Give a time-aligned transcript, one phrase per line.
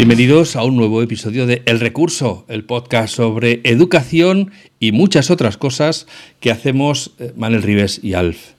[0.00, 5.58] Bienvenidos a un nuevo episodio de El Recurso, el podcast sobre educación y muchas otras
[5.58, 6.06] cosas
[6.40, 8.52] que hacemos eh, Manel Rives y Alf.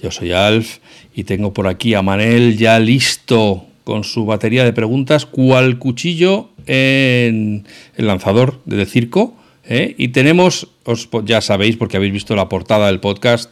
[0.00, 0.78] Yo soy Alf
[1.14, 6.48] y tengo por aquí a Manel ya listo con su batería de preguntas, cual cuchillo
[6.64, 7.66] en
[7.96, 9.36] el lanzador de circo.
[9.64, 9.94] ¿eh?
[9.98, 13.50] Y tenemos, os, ya sabéis porque habéis visto la portada del podcast,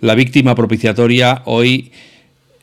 [0.00, 1.92] la víctima propiciatoria hoy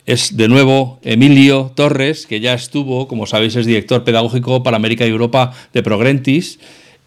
[0.06, 5.06] es de nuevo Emilio Torres, que ya estuvo, como sabéis, es director pedagógico para América
[5.06, 6.60] y Europa de Progrentis.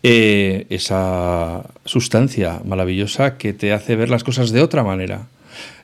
[0.02, 5.26] Eh, esa sustancia maravillosa que te hace ver las cosas de otra manera,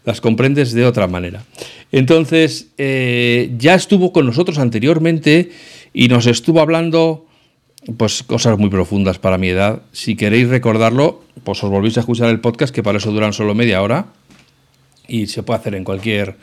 [0.04, 1.44] las comprendes de otra manera.
[1.90, 5.50] Entonces, eh, ya estuvo con nosotros anteriormente
[5.92, 7.26] y nos estuvo hablando
[7.96, 9.82] pues cosas muy profundas para mi edad.
[9.92, 13.54] Si queréis recordarlo, pues os volvéis a escuchar el podcast, que para eso duran solo
[13.54, 14.06] media hora
[15.08, 16.36] y se puede hacer en cualquier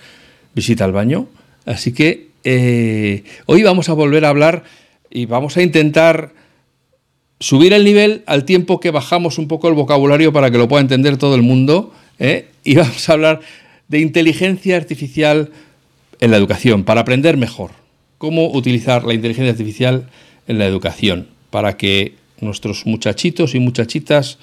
[0.53, 1.27] visita al baño.
[1.65, 4.63] Así que eh, hoy vamos a volver a hablar
[5.09, 6.33] y vamos a intentar
[7.39, 10.81] subir el nivel al tiempo que bajamos un poco el vocabulario para que lo pueda
[10.81, 11.93] entender todo el mundo.
[12.19, 12.47] ¿eh?
[12.63, 13.39] Y vamos a hablar
[13.87, 15.51] de inteligencia artificial
[16.19, 17.71] en la educación, para aprender mejor.
[18.17, 20.09] Cómo utilizar la inteligencia artificial
[20.47, 24.37] en la educación, para que nuestros muchachitos y muchachitas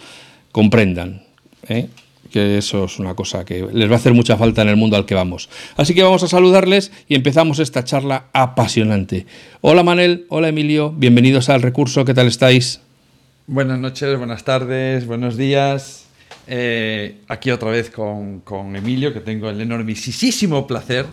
[0.52, 1.22] comprendan.
[1.68, 1.88] ¿eh?
[2.40, 5.06] Eso es una cosa que les va a hacer mucha falta en el mundo al
[5.06, 5.48] que vamos.
[5.76, 9.26] Así que vamos a saludarles y empezamos esta charla apasionante.
[9.60, 12.80] Hola Manel, hola Emilio, bienvenidos al recurso, ¿qué tal estáis?
[13.46, 16.06] Buenas noches, buenas tardes, buenos días.
[16.48, 21.06] Eh, aquí otra vez con, con, Emilio, que tengo el enormisísimo placer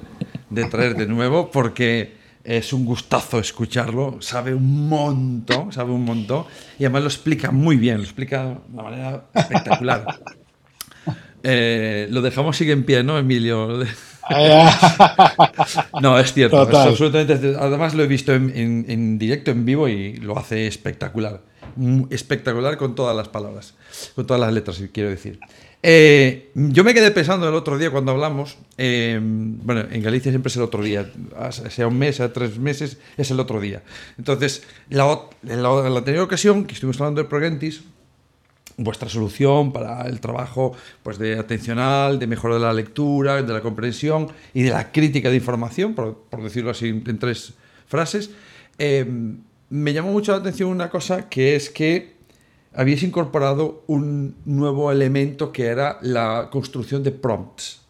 [0.49, 6.45] de traer de nuevo, porque es un gustazo escucharlo, sabe un montón, sabe un montón,
[6.77, 10.05] y además lo explica muy bien, lo explica de una manera espectacular.
[11.43, 13.67] Eh, lo dejamos sigue en pie, ¿no, Emilio?
[16.01, 16.61] no, es cierto.
[16.61, 17.55] absolutamente.
[17.59, 21.41] Además, lo he visto en, directo, en vivo, y lo hace espectacular.
[21.75, 23.75] Mm, espectacular con todas las palabras,
[24.15, 25.39] con todas las letras, quiero decir.
[25.85, 28.57] Eh, yo me quedé pensando el otro día cuando hablamos.
[28.77, 31.11] Eh, bueno, en Galicia siempre es el otro día,
[31.51, 33.83] sea un mes, sea tres meses, es el otro día.
[34.17, 37.81] Entonces, la, en la, anterior ocasión que estuvimos hablando de Progentis,
[38.77, 40.73] vuestra solución para el trabajo
[41.03, 45.29] pues, de atencional, de mejora de la lectura, de la comprensión y de la crítica
[45.29, 47.53] de información, por, decirlo así en tres
[47.87, 48.31] frases,
[48.77, 49.05] eh,
[49.69, 52.13] me llamó mucho la atención una cosa que es que
[52.75, 57.81] habéis incorporado un nuevo elemento que era la construcción de prompts.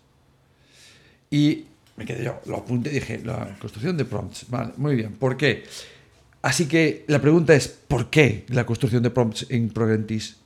[1.30, 1.66] Y
[1.96, 4.46] me quedé yo, lo apunté y dije, la construcción de prompts.
[4.50, 5.14] Vale, muy bien.
[5.14, 5.64] ¿Por qué?
[6.42, 10.38] Así que la pregunta es, ¿por qué la construcción de prompts en Progentis?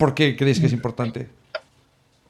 [0.00, 1.26] ¿Por qué creéis que es importante?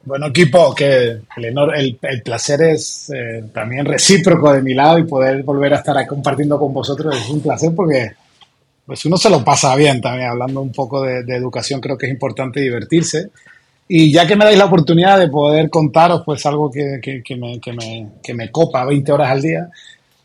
[0.02, 5.44] Bueno, equipo, que el, el, placer es eh, también recíproco de mi lado y poder
[5.44, 8.10] volver a estar compartiendo con vosotros es un placer porque
[8.84, 12.12] pues uno se lo pasa bien también, hablando un poco de, educación, creo que es
[12.12, 13.30] importante divertirse.
[13.86, 17.60] Y ya que me dais la oportunidad de poder contaros pues algo que, que, me,
[17.60, 19.70] que me, copa 20 horas al día,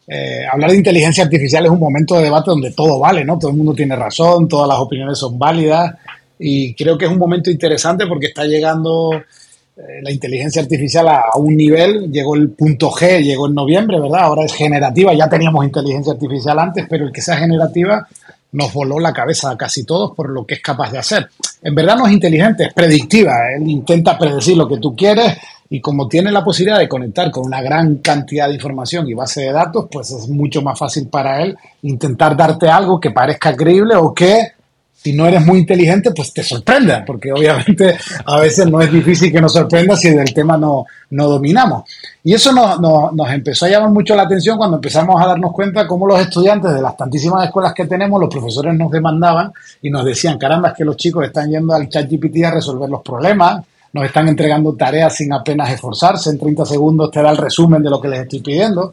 [0.08, 3.38] eh, hablar de inteligencia artificial es un momento de debate donde todo vale, ¿no?
[3.38, 5.94] Todo el mundo tiene razón, todas las opiniones son válidas
[6.40, 9.12] y creo que es un momento interesante porque está llegando
[9.78, 14.22] eh, la inteligencia artificial a, un nivel, llegó el punto G, llegó en noviembre, ¿verdad?
[14.22, 18.08] Ahora es generativa, ya teníamos inteligencia artificial antes, pero el que sea generativa
[18.54, 21.30] nos voló la cabeza a casi todos por lo que es capaz de hacer.
[21.62, 25.38] En verdad no es inteligente, es predictiva, él intenta predecir lo que tú quieres
[25.70, 29.42] y como tiene la posibilidad de conectar con una gran cantidad de información y base
[29.42, 33.96] de datos, pues es mucho más fácil para él intentar darte algo que parezca creíble
[33.96, 34.54] o que
[35.06, 39.32] si no eres muy inteligente, pues te sorprenda, porque obviamente a veces no es difícil
[39.32, 41.84] que nos sorprenda si del tema no, no dominamos.
[42.24, 46.08] Y eso nos empezó a llamar mucho la atención cuando empezamos a darnos cuenta cómo
[46.08, 50.40] los estudiantes de las tantísimas escuelas que tenemos, los profesores nos demandaban y nos decían,
[50.40, 53.64] caramba, es que los chicos están yendo al chat GPT a resolver los problemas,
[53.94, 57.92] nos están entregando tareas sin apenas esforzarse, en 30 segundos te da el resumen de
[57.92, 58.92] lo que les estoy pidiendo.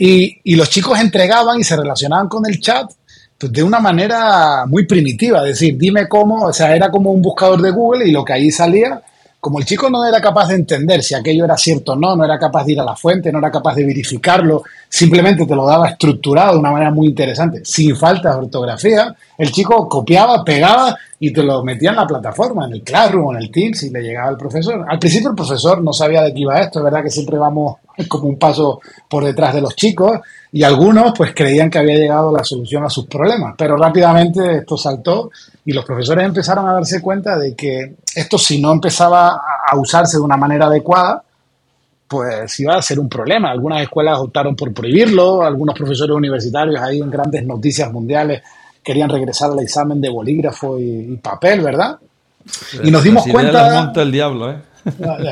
[0.00, 2.90] Y, los chicos entregaban y se relacionaban con el chat
[3.40, 7.62] de una manera muy primitiva, es decir, dime cómo, o sea, era como un buscador
[7.62, 9.02] de Google y lo que ahí salía
[9.40, 12.24] como el chico no era capaz de entender si aquello era cierto o no, no
[12.24, 15.64] era capaz de ir a la fuente, no era capaz de verificarlo, simplemente te lo
[15.64, 20.96] daba estructurado de una manera muy interesante, sin falta de ortografía, el chico copiaba, pegaba
[21.20, 23.90] y te lo metía en la plataforma, en el Classroom o en el Teams y
[23.90, 24.84] le llegaba al profesor.
[24.88, 27.76] Al principio el profesor no sabía de qué iba esto, es verdad que siempre vamos
[28.08, 30.18] como un paso por detrás de los chicos
[30.50, 34.76] y algunos pues creían que había llegado la solución a sus problemas, pero rápidamente esto
[34.76, 35.30] saltó
[35.64, 40.16] y los profesores empezaron a darse cuenta de que esto si no empezaba a usarse
[40.16, 41.22] de una manera adecuada,
[42.06, 43.50] pues iba a ser un problema.
[43.50, 48.42] Algunas escuelas optaron por prohibirlo, algunos profesores universitarios ahí en grandes noticias mundiales
[48.82, 51.98] querían regresar al examen de bolígrafo y, papel, ¿verdad?
[52.82, 53.92] Y nos dimos cuenta...
[53.94, 54.56] el diablo, ¿eh?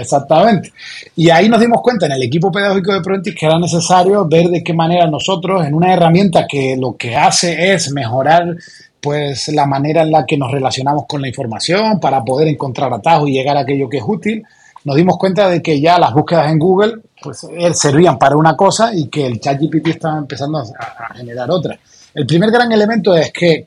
[0.00, 0.72] Exactamente.
[1.16, 4.48] Y ahí nos dimos cuenta en el equipo pedagógico de Proventis que era necesario ver
[4.48, 8.56] de qué manera nosotros, en una herramienta que lo que hace es mejorar
[9.00, 13.28] pues la manera en la que nos relacionamos con la información para poder encontrar atajos
[13.28, 14.42] y llegar a aquello que es útil,
[14.84, 18.56] nos dimos cuenta de que ya las búsquedas en Google pues eh, servían para una
[18.56, 21.78] cosa y que el ChatGPT estaba empezando a, generar otra.
[22.14, 23.64] El primer gran elemento es que,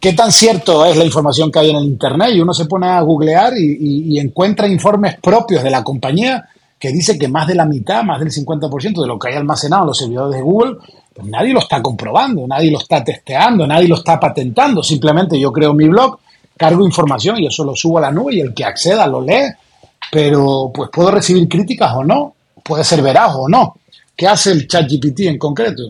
[0.00, 2.88] qué tan cierto es la información que hay en el Internet y uno se pone
[2.88, 6.48] a googlear y, encuentra informes propios de la compañía
[6.78, 9.82] que dice que más de la mitad, más del 50% de lo que hay almacenado
[9.82, 10.76] en los servidores de Google,
[11.14, 14.82] pues nadie lo está comprobando, nadie lo está testeando, nadie lo está patentando.
[14.82, 16.18] Simplemente yo creo mi blog,
[16.56, 19.52] cargo información y eso lo subo a la nube y el que acceda lo lee,
[20.10, 23.76] pero pues puedo recibir críticas o no, puede ser veraz o no.
[24.16, 25.82] ¿Qué hace el ChatGPT en concreto?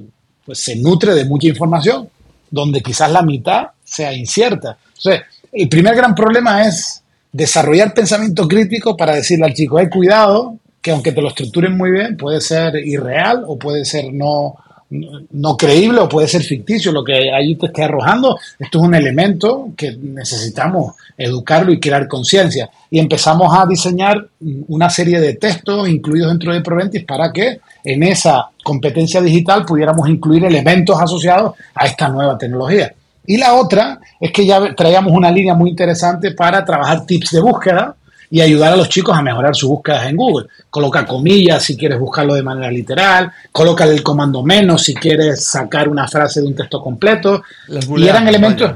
[0.44, 2.08] Pues se nutre de mucha información,
[2.50, 4.78] donde quizás la mitad sea incierta.
[4.96, 5.22] Entonces,
[5.52, 7.02] el primer gran problema es
[7.32, 11.90] desarrollar pensamiento crítico para decirle al chico, hay cuidado, que aunque te lo estructuren muy
[11.90, 14.56] bien, puede ser irreal o puede ser no,
[14.90, 18.38] no creíble o puede ser ficticio lo que ahí te esté arrojando.
[18.58, 22.70] Esto es un elemento que necesitamos educarlo y crear conciencia.
[22.90, 24.26] Y empezamos a diseñar
[24.68, 30.08] una serie de textos incluidos dentro de Proventis para que en esa competencia digital pudiéramos
[30.08, 32.94] incluir elementos asociados a esta nueva tecnología.
[33.30, 37.40] Y la otra es que ya traíamos una línea muy interesante para trabajar tips de
[37.40, 37.94] búsqueda
[38.28, 40.48] y ayudar a los chicos a mejorar sus búsquedas en Google.
[40.68, 45.88] Coloca comillas si quieres buscarlo de manera literal, coloca el comando menos si quieres sacar
[45.88, 47.44] una frase de un texto completo.
[47.68, 48.72] y eran elementos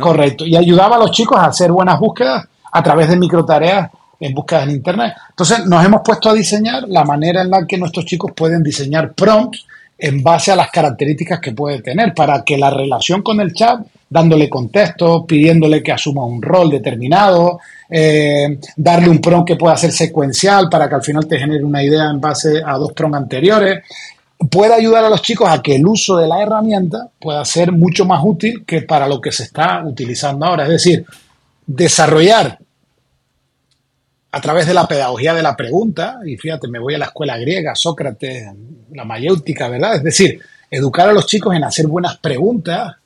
[0.00, 0.48] correctos.
[0.48, 4.64] Y ayudaba a los chicos a hacer buenas búsquedas a través de microtareas en búsquedas
[4.64, 5.14] en Internet.
[5.30, 9.12] Entonces nos hemos puesto a diseñar la manera en la que nuestros chicos pueden diseñar
[9.12, 9.64] prompts
[9.98, 13.80] en base a las características que puede tener para que la relación con el chat,
[14.08, 19.92] dándole contexto, pidiéndole que asuma un rol determinado, eh, darle un prompt que pueda ser
[19.92, 23.82] secuencial para que al final te genere una idea en base a dos prompts anteriores,
[24.50, 28.04] puede ayudar a los chicos a que el uso de la herramienta pueda ser mucho
[28.04, 30.64] más útil que para lo que se está utilizando ahora.
[30.64, 31.04] Es decir,
[31.66, 32.58] desarrollar
[34.34, 37.38] a través de la pedagogía de la pregunta, y fíjate, me voy a la escuela
[37.38, 38.48] griega, Sócrates,
[38.92, 39.94] la mayéutica, ¿verdad?
[39.94, 42.96] Es decir, educar a los chicos en hacer buenas preguntas,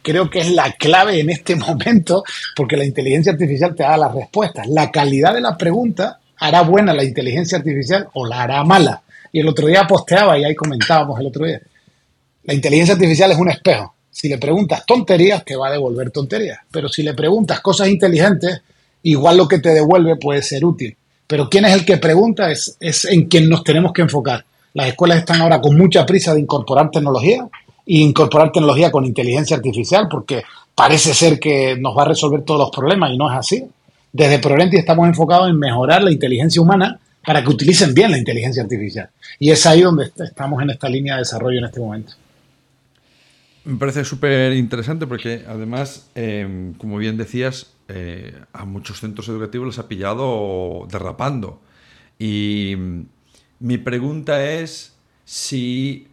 [0.00, 2.24] creo que es la clave en este momento,
[2.56, 4.66] porque la inteligencia artificial te da las respuestas.
[4.66, 9.02] La calidad de la pregunta hará buena la inteligencia artificial o la hará mala.
[9.30, 11.60] Y el otro día posteaba y ahí comentábamos el otro día.
[12.44, 13.94] La inteligencia artificial es un espejo.
[14.10, 16.60] Si le preguntas tonterías, te va a devolver tonterías.
[16.70, 18.62] Pero si le preguntas cosas inteligentes,
[19.10, 20.96] igual lo que te devuelve puede ser útil.
[21.26, 24.44] Pero quién es el que pregunta es, es en quien nos tenemos que enfocar.
[24.74, 27.46] Las escuelas están ahora con mucha prisa de incorporar tecnología
[27.84, 30.42] y incorporar tecnología con inteligencia artificial porque
[30.74, 33.64] parece ser que nos va a resolver todos los problemas y no es así.
[34.12, 38.62] Desde Prorenti estamos enfocados en mejorar la inteligencia humana para que utilicen bien la inteligencia
[38.62, 39.08] artificial.
[39.38, 42.12] Y es ahí donde estamos en esta línea de desarrollo en este momento.
[43.64, 49.66] Me parece súper interesante porque además, eh, como bien decías, eh, a muchos centros educativos
[49.66, 51.60] les ha pillado derrapando.
[52.18, 52.76] Y
[53.60, 56.08] mi pregunta es si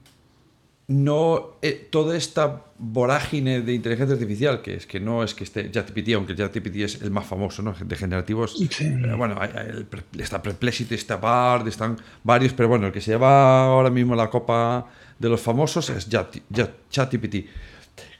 [0.87, 5.71] no eh, toda esta vorágine de inteligencia artificial, que es que no es que esté
[5.71, 7.73] ChatGPT, aunque ChatGPT es el más famoso, ¿no?
[7.73, 8.55] De generativos.
[8.79, 9.39] Eh, bueno,
[10.17, 14.29] está Perplexity, está Bard, están varios, pero bueno, el que se lleva ahora mismo la
[14.29, 17.35] copa de los famosos es ChatGPT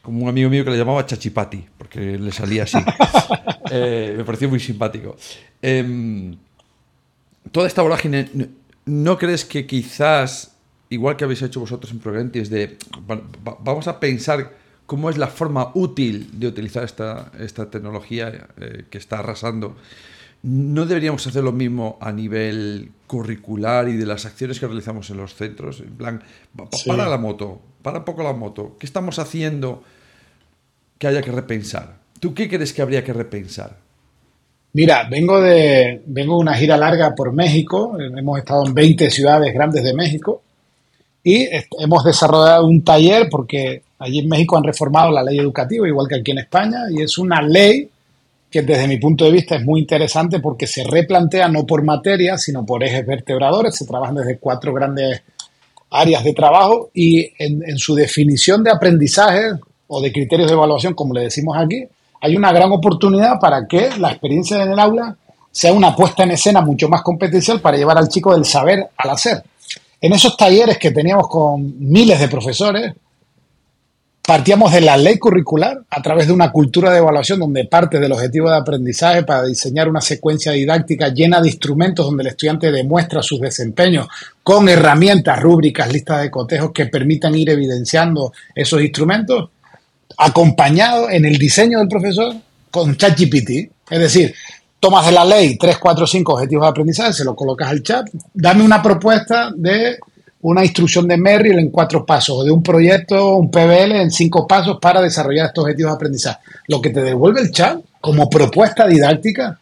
[0.06, 2.78] como un amigo mío que le llamaba Chachipati, porque le salía así.
[3.72, 5.18] Eh, me pareció muy simpático.
[5.60, 6.38] Em,
[7.52, 8.30] toda esta vorágine,
[8.86, 10.56] ¿no crees que quizás,
[10.92, 12.78] igual que habéis hecho vosotros en Progrentis, de
[13.64, 14.54] vamos a pensar
[14.86, 19.76] cómo es la forma útil de utilizar esta, esta tecnología eh, que está arrasando?
[20.44, 25.18] ¿No deberíamos hacer lo mismo a nivel curricular y de las acciones que realizamos en
[25.18, 25.80] los centros?
[25.80, 26.24] En plan,
[26.86, 28.78] para la moto, para poco la moto.
[28.80, 29.84] ¿Qué estamos haciendo
[30.98, 31.98] que haya que repensar?
[32.20, 33.78] ¿Tú qué crees que habría que repensar?
[34.74, 39.54] Mira, vengo de, vengo de una gira larga por México, hemos estado en 20 ciudades
[39.54, 40.42] grandes de México
[41.24, 41.48] y
[41.80, 46.16] hemos desarrollado un taller porque allí en México han reformado la ley educativa, igual que
[46.16, 47.88] aquí en España, y es una ley
[48.50, 52.36] que desde mi punto de vista es muy interesante porque se replantea no por materia,
[52.40, 55.22] sino por ejes vertebradores, se trabajan desde cuatro grandes
[55.90, 59.52] áreas de trabajo y en, su definición de aprendizaje
[59.88, 61.84] o de criterios de evaluación, como le decimos aquí,
[62.22, 65.16] hay una gran oportunidad para que la experiencia en el aula
[65.52, 69.10] sea una puesta en escena mucho más competencial para llevar al chico del saber al
[69.10, 69.44] hacer.
[70.02, 72.94] En esos talleres que teníamos con miles de profesores,
[74.26, 78.12] Partíamos de la ley curricular a través de una cultura de evaluación donde parte del
[78.12, 83.22] objetivo de aprendizaje para diseñar una secuencia didáctica llena de instrumentos donde el estudiante demuestra
[83.22, 84.08] sus desempeños
[84.42, 89.52] con herramientas, rúbricas, listas de cotejos que permitan ir evidenciando esos instrumentos,
[90.18, 92.34] acompañado en el diseño del profesor
[92.72, 93.72] con ChatGPT.
[93.92, 94.34] Es decir,
[94.80, 98.08] tomas de la ley 3, 4, 5 objetivos de aprendizaje, se lo colocas al chat,
[98.34, 100.00] dame una propuesta de
[100.48, 104.48] una instrucción de Merrill en cuatro pasos o de un proyecto, un PBL en cinco
[104.48, 106.40] pasos para desarrollar estos objetivos de aprendizaje.
[106.68, 109.58] Lo que te devuelve el chat como propuesta didáctica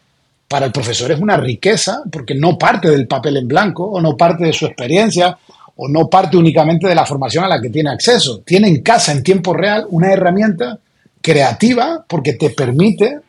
[0.46, 4.14] para el profesor es una riqueza porque no parte del papel en blanco o no
[4.14, 5.38] parte de su experiencia
[5.76, 8.40] o no parte únicamente de la formación a la que tiene acceso.
[8.40, 10.78] Tiene en casa en tiempo real una herramienta
[11.22, 13.20] creativa porque te permite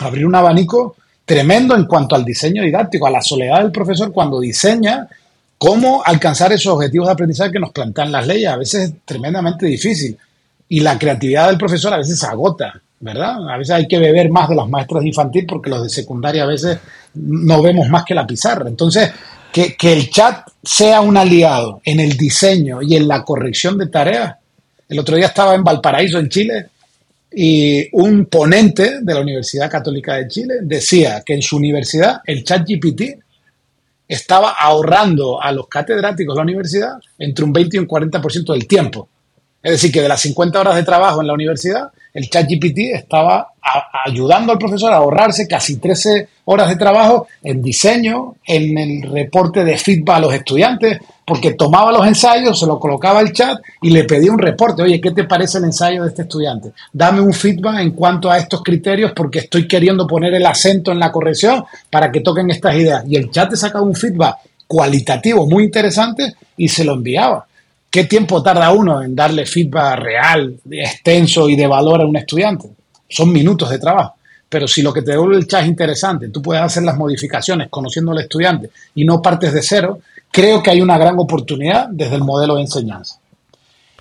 [0.00, 4.40] abrir un abanico tremendo en cuanto al diseño didáctico, a la soledad del profesor cuando
[4.40, 5.06] diseña
[5.58, 8.48] cómo alcanzar esos objetivos de aprendizaje que nos plantean las leyes.
[8.48, 10.16] A veces es tremendamente difícil.
[10.68, 13.50] Y la creatividad del profesor a veces se agota, ¿verdad?
[13.50, 16.44] A veces hay que beber más de los maestros de infantil porque los de secundaria
[16.44, 16.78] a veces
[17.14, 18.68] no vemos más que la pizarra.
[18.68, 19.10] Entonces,
[19.50, 24.36] que el chat sea un aliado en el diseño y en la corrección de tareas.
[24.88, 26.66] El otro día estaba en Valparaíso, en Chile,
[27.32, 32.42] y un ponente de la Universidad Católica de Chile decía que en su universidad el
[32.42, 33.18] chat GPT
[34.08, 38.66] estaba ahorrando a los catedráticos de la universidad entre un 20 y un 40% del
[38.66, 39.08] tiempo.
[39.62, 43.48] Es decir, que de las 50 horas de trabajo en la universidad, el ChatGPT estaba
[44.04, 49.64] ayudando al profesor a ahorrarse casi 13 horas de trabajo en diseño, en el reporte
[49.64, 53.90] de feedback a los estudiantes, porque tomaba los ensayos, se lo colocaba al chat y
[53.90, 54.82] le pedía un reporte.
[54.82, 56.72] Oye, ¿qué te parece el ensayo de este estudiante?
[56.92, 60.98] Dame un feedback en cuanto a estos criterios porque estoy queriendo poner el acento en
[60.98, 63.04] la corrección para que toquen estas ideas.
[63.06, 64.36] Y el chat te sacaba un feedback
[64.66, 67.47] cualitativo muy interesante y se lo enviaba.
[67.90, 72.68] ¿Qué tiempo tarda uno en darle feedback real, extenso y de valor a un estudiante?
[73.08, 74.14] Son minutos de trabajo.
[74.46, 77.68] Pero si lo que te devuelve el chat es interesante, tú puedes hacer las modificaciones
[77.70, 82.16] conociendo al estudiante y no partes de cero, creo que hay una gran oportunidad desde
[82.16, 83.18] el modelo de enseñanza.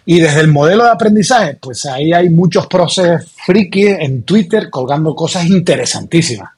[0.05, 5.15] Y desde el modelo de aprendizaje, pues ahí hay muchos procesos friki en Twitter colgando
[5.15, 6.51] cosas interesantísimas.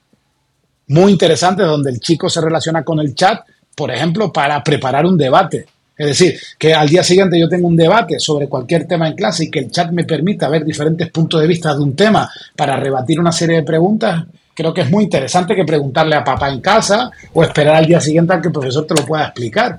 [0.88, 3.40] Muy interesantes donde el chico se relaciona con el chat,
[3.74, 5.66] por ejemplo, para preparar un debate
[6.00, 9.44] es decir, que al día siguiente yo tengo un debate sobre cualquier tema en clase
[9.44, 12.26] y que el chat me permita ver diferentes puntos de vista de un tema
[12.56, 16.48] para rebatir una serie de preguntas, creo que es muy interesante que preguntarle a papá
[16.48, 19.78] en casa o esperar al día siguiente a que el profesor te lo pueda explicar.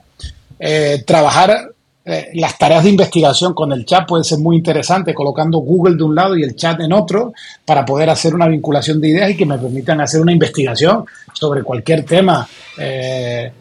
[0.60, 1.72] Eh, trabajar
[2.06, 6.04] eh, las tareas de investigación con el chat puede ser muy interesante, colocando Google de
[6.04, 7.34] un lado y el chat en otro,
[7.66, 11.64] para poder hacer una vinculación de ideas y que me permitan hacer una investigación sobre
[11.64, 12.48] cualquier tema.
[12.78, 13.52] Eh,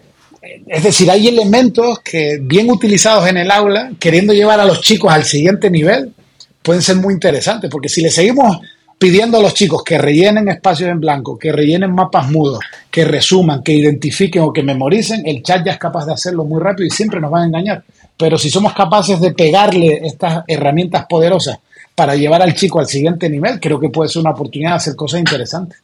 [0.43, 5.13] es decir, hay elementos que bien utilizados en el aula, queriendo llevar a los chicos
[5.13, 6.13] al siguiente nivel,
[6.63, 8.59] pueden ser muy interesantes, porque si le seguimos
[8.99, 13.63] pidiendo a los chicos que rellenen espacios en blanco, que rellenen mapas mudos, que resuman,
[13.63, 16.91] que identifiquen o que memoricen, el chat ya es capaz de hacerlo muy rápido y
[16.91, 17.85] siempre nos van a engañar.
[18.17, 21.59] Pero si somos capaces de pegarle estas herramientas poderosas
[21.95, 24.97] para llevar al chico al siguiente nivel, creo que puede ser una oportunidad de hacer
[24.97, 25.79] cosas interesantes.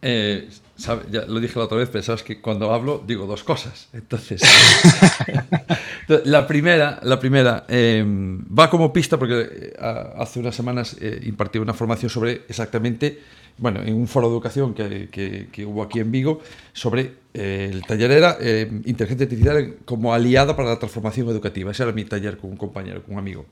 [0.00, 3.88] Eh, ya lo dije la otra vez, pero sabes que cuando hablo digo dos cosas.
[3.92, 4.42] Entonces,
[6.24, 11.58] la primera, la primera em, va como pista porque eh, hace unas semanas eh, impartí
[11.58, 13.20] una formación sobre exactamente,
[13.58, 15.08] bueno, en un foro de educación que,
[15.50, 16.40] que, hubo aquí en Vigo,
[16.74, 21.70] sobre eh, el taller era em, inteligencia artificial como aliada para la transformación educativa.
[21.70, 23.46] Ese era mi taller con un compañero, con un amigo.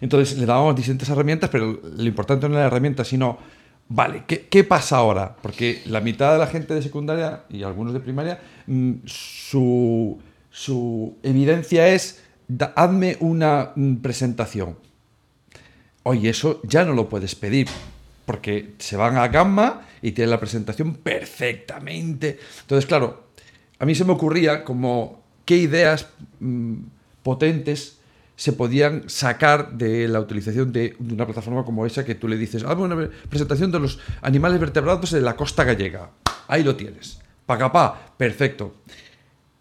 [0.00, 3.38] Entonces le dábamos distintas herramientas, pero lo importante no era la herramienta, sino
[3.88, 5.36] Vale, ¿qué, pasa ahora?
[5.40, 10.18] Porque la mitad de la gente de secundaria y algunos de primaria, mm, su,
[11.22, 12.22] evidencia es,
[12.74, 14.76] hazme una mm, presentación.
[16.02, 17.68] Oye, eso ya no lo puedes pedir,
[18.24, 22.40] porque se van a Gamma y tienen la presentación perfectamente.
[22.62, 23.26] Entonces, claro,
[23.78, 26.08] a mí se me ocurría como qué ideas
[26.40, 26.74] mm,
[27.22, 27.98] potentes
[28.36, 32.64] se podían sacar de la utilización de, una plataforma como esa que tú le dices,
[32.64, 36.10] hazme una presentación de los animales vertebrados de la costa gallega.
[36.46, 37.18] Ahí lo tienes.
[37.46, 38.74] Pagapá, perfecto.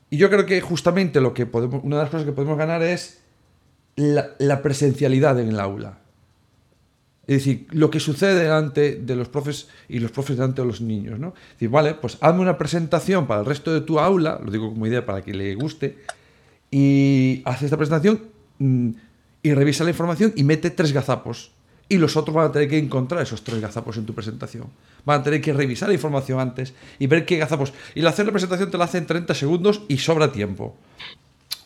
[0.10, 2.84] Y yo creo que justamente lo que podemos, una de las cosas que podemos ganar
[2.84, 3.22] es
[3.96, 6.00] la, presencialidad en el aula.
[7.28, 10.82] Es decir, lo que sucede delante de los profes y los profes delante de los
[10.82, 11.30] niños, ¿no?
[11.30, 14.70] Es decir, vale, pues hazme una presentación para el resto de tu aula, lo digo
[14.70, 15.98] como idea para que le guste,
[16.70, 21.52] y hace esta presentación y revisa la información y mete tres gazapos.
[21.88, 24.66] Y los otros van a tener que encontrar esos tres gazapos en tu presentación.
[25.06, 27.74] Van a tener que revisar la información antes y ver qué gazapos.
[27.94, 30.76] Y la hacer la presentación te la hace en 30 segundos y sobra tiempo.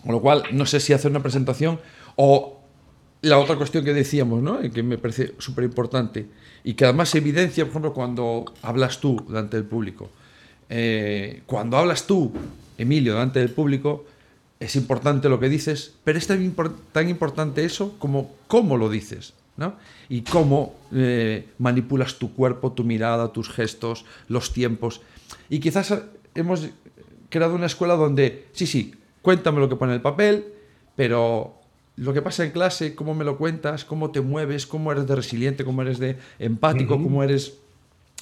[0.04, 1.80] Con lo cual, no sé si hacer una presentación
[2.18, 2.60] o
[3.22, 4.60] la otra cuestión que decíamos, ¿no?
[4.72, 6.28] que me parece súper importante
[6.64, 10.10] y que además se evidencia, por ejemplo, cuando hablas tú delante del público.
[10.70, 12.32] Eh, cuando hablas tú,
[12.78, 14.06] Emilio, delante del público,
[14.60, 19.76] es importante lo que dices, pero es tan, importante eso como cómo lo dices, ¿no?
[20.10, 25.02] Y cómo eh, manipulas tu cuerpo, tu mirada, tus gestos, los tiempos.
[25.50, 25.94] Y quizás
[26.36, 26.68] hemos
[27.30, 30.46] creado una escuela donde, sí, sí, cuéntame lo que pone el papel,
[30.96, 31.56] pero
[31.96, 35.16] lo que pasa en clase, cómo me lo cuentas, cómo te mueves, cómo eres de
[35.16, 37.54] resiliente, cómo eres de empático, cómo eres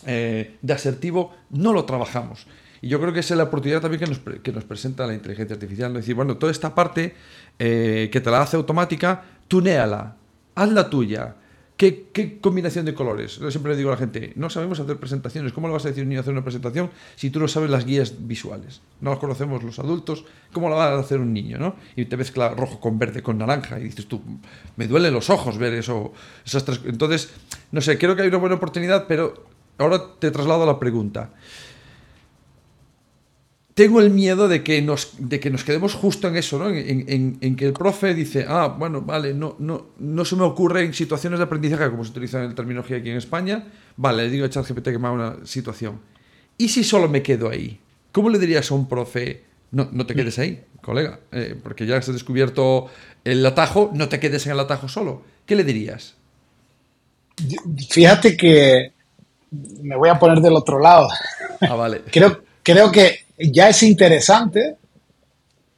[0.06, 2.46] eh, de asertivo, no lo trabajamos.
[2.82, 5.56] Y yo creo que es la oportunidad también que nos, que nos presenta la inteligencia
[5.56, 5.92] artificial.
[5.92, 7.16] Es decir, bueno, toda esta parte
[7.60, 10.16] eh, que te la hace automática, tunéala,
[10.56, 11.36] hazla tuya.
[11.76, 13.38] ¿Qué, ¿Qué, combinación de colores?
[13.38, 15.54] Yo siempre le digo a la gente, no sabemos hacer presentaciones.
[15.54, 17.70] ¿Cómo le vas a decir a un niño hacer una presentación si tú no sabes
[17.70, 18.82] las guías visuales?
[19.00, 20.26] No las conocemos los adultos.
[20.52, 21.60] ¿Cómo la va a hacer un niño?
[21.60, 21.76] ¿no?
[21.96, 23.80] Y te ves rojo con verde, con naranja.
[23.80, 24.24] Y dices tú,
[24.76, 26.14] me duelen los ojos ver eso.
[26.44, 26.82] Esas tres...
[26.84, 27.30] Entonces,
[27.72, 29.46] no sé, creo que hay una buena oportunidad, pero
[29.78, 31.32] ahora te traslado a la pregunta
[33.78, 36.68] tengo el miedo de que nos, de que nos quedemos justo en eso, ¿no?
[36.68, 40.96] En, que el profe dice, ah, bueno, vale, no, no, no se me ocurre en
[40.96, 44.48] situaciones de aprendizaje, como se utiliza en el terminología aquí en España, vale, le digo
[44.48, 46.00] a ChatGPT que me haga una situación.
[46.58, 47.80] ¿Y si solo me quedo ahí?
[48.12, 51.98] ¿Cómo le dirías a un profe, no, no te quedes ahí, colega, eh, porque ya
[51.98, 52.88] has descubierto
[53.24, 55.22] el atajo, no te quedes en el atajo solo?
[55.46, 56.16] ¿Qué le dirías?
[57.92, 58.94] Fíjate que
[59.84, 61.08] me voy a poner del otro lado.
[61.62, 62.02] Ah, vale.
[62.12, 64.78] creo, creo que ya es interesante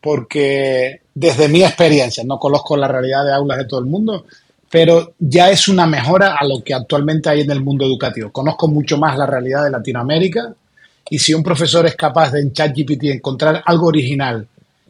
[0.01, 4.25] porque desde mi experiencia, no conozco la realidad de aulas de todo el mundo,
[4.69, 8.31] pero ya es una mejora a lo que actualmente hay en el mundo educativo.
[8.31, 10.53] Conozco mucho más la realidad de Latinoamérica
[11.09, 14.47] y si un profesor es capaz de en ChatGPT encontrar algo original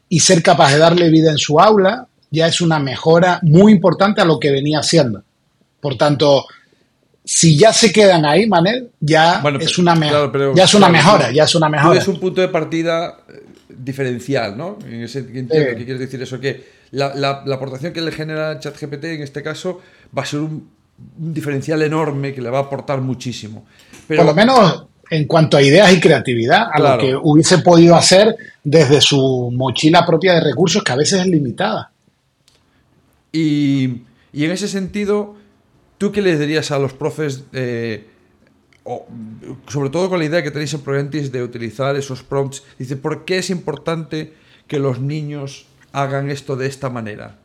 [0.10, 4.22] y ser capaz de darle vida en su aula, ya es una mejora muy importante
[4.22, 5.24] a lo que venía haciendo.
[5.80, 6.46] Por tanto,
[7.32, 9.94] si ya se quedan ahí, Manel, ya es una,
[10.56, 12.00] ya es una mejora, ya es una mejora.
[12.00, 14.80] Es un punto de partida eh, diferencial, ¿no?
[14.84, 16.40] En ese sentido, ¿qué quieres decir eso?
[16.40, 19.80] Que la, aportación que le genera ChatGPT en este caso
[20.18, 20.72] va a ser un,
[21.18, 23.64] diferencial enorme que le va a aportar muchísimo.
[24.08, 27.96] Pero, Por lo menos en cuanto a ideas y creatividad, a lo que hubiese podido
[27.96, 31.92] hacer desde su mochila propia de recursos, que a veces es limitada.
[33.32, 34.02] Y,
[34.34, 35.38] y en ese sentido
[36.00, 38.08] ¿Tú qué les dirías a los profes, eh,
[39.68, 42.64] sobre todo con la idea que tenéis en Proventis de utilizar esos prompts?
[42.80, 44.34] Dice, ¿por qué es importante
[44.66, 47.36] que los niños hagan esto de esta manera?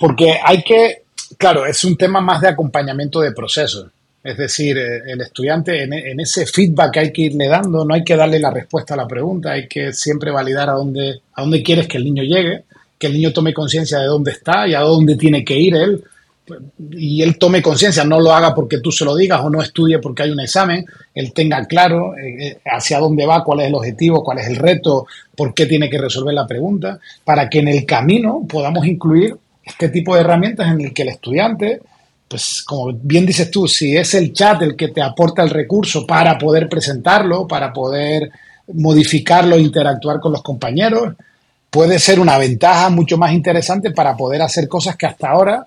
[0.00, 1.04] Porque hay que,
[1.38, 3.92] claro, es un tema más de acompañamiento de proceso.
[4.24, 8.02] Es decir, eh, el estudiante en, ese feedback que hay que irle dando, no hay
[8.02, 11.62] que darle la respuesta a la pregunta, hay que siempre validar a dónde, a dónde
[11.62, 12.64] quieres que el niño llegue,
[12.98, 16.04] que el niño tome conciencia de dónde está y a dónde tiene que ir él,
[16.90, 19.98] y él tome conciencia, no lo haga porque tú se lo digas o no estudie
[19.98, 23.74] porque hay un examen, él tenga claro eh, eh, hacia dónde va, cuál es el
[23.74, 27.68] objetivo, cuál es el reto, por qué tiene que resolver la pregunta, para que en
[27.68, 31.80] el camino podamos incluir este tipo de herramientas en el que el estudiante,
[32.26, 36.06] pues como bien dices tú, si es el chat el que te aporta el recurso
[36.06, 38.30] para poder presentarlo, para poder
[38.74, 41.14] modificarlo, interactuar con los compañeros,
[41.70, 45.66] puede ser una ventaja mucho más interesante para poder hacer cosas que hasta ahora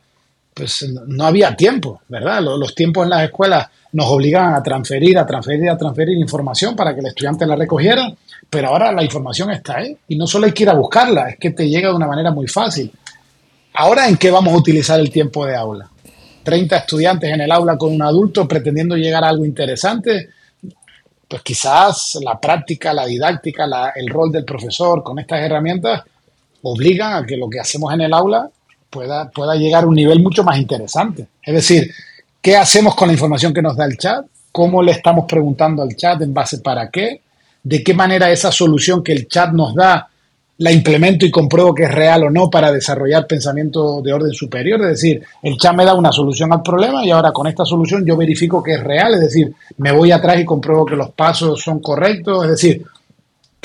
[0.55, 2.41] pues no había tiempo, ¿verdad?
[2.41, 6.93] Los, tiempos en las escuelas nos obligaban a transferir, a transferir, a transferir información para
[6.93, 8.09] que el estudiante la recogiera,
[8.49, 11.37] pero ahora la información está ahí y no solo hay que ir a buscarla, es
[11.37, 12.89] que te llega de una manera muy fácil.
[13.73, 15.89] Ahora, ¿en qué vamos a utilizar el tiempo de aula?
[16.43, 20.29] 30 estudiantes en el aula con un adulto pretendiendo llegar a algo interesante,
[21.27, 26.03] pues quizás la práctica, la didáctica, el rol del profesor con estas herramientas
[26.61, 28.49] obligan a que lo que hacemos en el aula
[28.95, 31.27] pueda, pueda llegar a un nivel mucho más interesante.
[31.43, 31.91] Es decir,
[32.41, 34.25] ¿qué hacemos con la información que nos da el chat?
[34.53, 37.21] ¿Cómo le estamos preguntando al chat en base para qué?
[37.61, 40.07] ¿De qué manera esa solución que el chat nos da
[40.57, 44.79] la implemento y compruebo que es real o no para desarrollar pensamiento de orden superior.
[44.83, 48.05] Es decir, el chat me da una solución al problema y ahora con esta solución
[48.05, 49.15] yo verifico que es real.
[49.15, 52.45] Es decir, me voy atrás y compruebo que los pasos son correctos.
[52.45, 52.85] Es decir,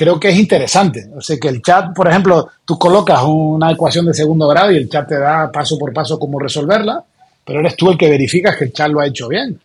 [0.00, 1.10] creo que es interesante.
[1.14, 4.78] O sea, que el chat, por ejemplo, tú colocas una ecuación de segundo grado y
[4.78, 7.04] el chat te da paso por paso cómo resolverla,
[7.44, 9.60] pero eres tú el que verificas que el chat lo ha hecho bien.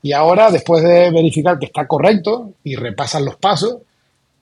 [0.00, 3.76] Y ahora, después de verificar que está correcto y repasas los pasos,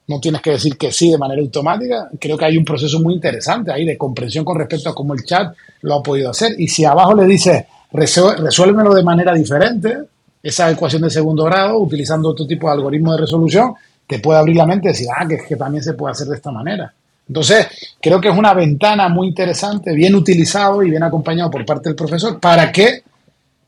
[0.07, 2.09] no tienes que decir que sí de manera automática.
[2.21, 5.25] Creo que hay un proceso muy interesante ahí de comprensión con respecto a cómo el
[5.25, 6.53] chat lo ha podido hacer.
[6.57, 10.03] Y si abajo le dices, resuélvelo de manera diferente,
[10.41, 13.75] esa ecuación de segundo grado, utilizando otro tipo de algoritmo de resolución,
[14.13, 16.37] te puede abrir la mente y decir, ah, que, que también se puede hacer de
[16.37, 16.93] esta manera.
[17.27, 17.67] Entonces,
[17.99, 21.97] creo que es una ventana muy interesante, bien utilizado y bien acompañado por parte del
[21.97, 23.03] profesor para que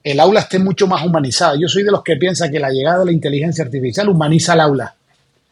[0.03, 1.55] el aula esté mucho más humanizada.
[1.59, 4.61] Yo soy de los que piensa que la llegada de la inteligencia artificial humaniza el
[4.61, 4.95] aula.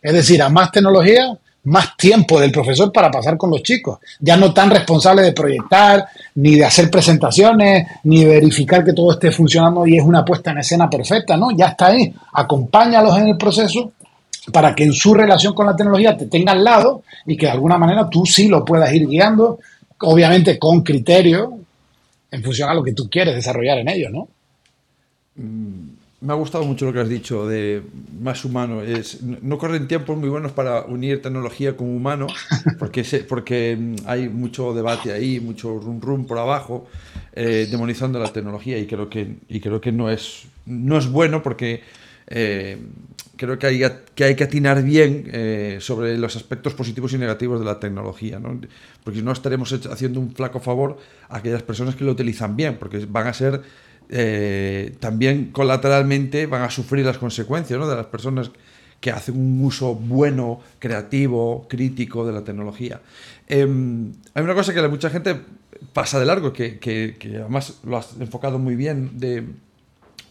[0.02, 3.98] Es decir, a más tecnología, más tiempo del profesor para pasar con los chicos.
[4.20, 9.30] Ya no tan responsable de proyectar, ni de hacer presentaciones, ni verificar que todo esté
[9.30, 11.50] funcionando y es una puesta en escena perfecta, ¿no?
[11.56, 12.12] Ya está ahí.
[12.34, 13.92] Acompáñalos en el proceso
[14.50, 17.52] para que en su relación con la tecnología te tenga al lado y que de
[17.52, 19.60] alguna manera tú sí lo puedas ir guiando,
[20.00, 21.58] obviamente con criterio,
[22.30, 24.28] en función a lo que tú quieres desarrollar en ellos, ¿no?
[25.36, 25.90] Mm,
[26.22, 27.82] me ha gustado mucho lo que has dicho de
[28.20, 28.80] más humano.
[28.82, 32.26] Es, no corren tiempos muy buenos para unir tecnología con humano,
[32.78, 36.86] porque, porque mm, hay mucho debate ahí, mucho rum rum por abajo,
[37.32, 41.42] eh, demonizando la tecnología y creo que, y creo que no, es, no es bueno
[41.42, 41.82] porque
[42.28, 42.78] eh,
[43.42, 43.82] creo que hay,
[44.14, 48.38] que hay que atinar bien eh, sobre los aspectos positivos y negativos de la tecnología,
[48.38, 48.60] ¿no?
[49.02, 50.96] porque si no estaremos haciendo un flaco favor
[51.28, 53.60] a aquellas personas que lo utilizan bien, porque van a ser
[54.10, 58.52] eh, también colateralmente van a sufrir las consecuencias de las personas
[59.00, 63.00] que hacen un uso bueno, creativo, crítico de la tecnología.
[63.48, 65.40] Em, hay una cosa que mucha gente
[65.92, 69.10] pasa de largo, que, además lo has enfocado muy bien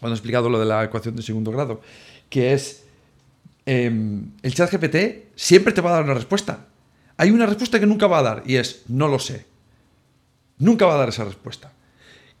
[0.00, 1.82] cuando has explicado lo de la ecuación de segundo grado,
[2.30, 2.82] que es
[3.66, 6.66] em, el chat GPT siempre te va a dar una respuesta.
[7.16, 9.46] Hay una respuesta que nunca va a dar y es no lo sé.
[10.58, 11.72] Nunca va a dar esa respuesta.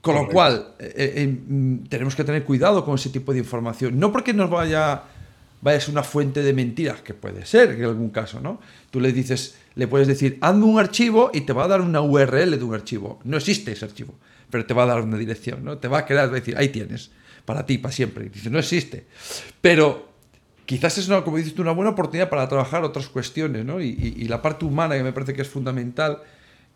[0.02, 4.00] Con lo cual, eh, eh, mm, tenemos que tener cuidado con ese tipo de información.
[4.00, 5.04] No porque nos vaya,
[5.60, 8.60] vaya a ser una fuente de mentiras, que puede ser en algún caso, ¿no?
[8.90, 12.00] Tú le dices, le puedes decir, hazme un archivo y te va a dar una
[12.00, 13.20] URL de un archivo.
[13.22, 14.14] No existe ese archivo,
[14.50, 15.78] pero te va a dar una dirección, ¿no?
[15.78, 17.12] Te va a quedar, va a decir, ahí tienes,
[17.44, 18.26] para ti, para siempre.
[18.26, 19.06] Y dices, no existe.
[19.60, 20.11] Pero
[20.66, 23.80] quizás es, una, como dices tú, una buena oportunidad para trabajar otras cuestiones, ¿no?
[23.80, 26.22] y la parte humana, que me parece que es fundamental,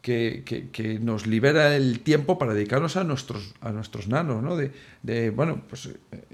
[0.07, 4.57] que, nos libera el tiempo para dedicarnos a nuestros, a nuestros nanos, ¿no?
[4.57, 5.91] De, bueno, pues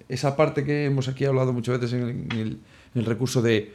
[0.08, 2.60] esa parte que hemos aquí hablado muchas veces en
[2.94, 3.72] el, recurso de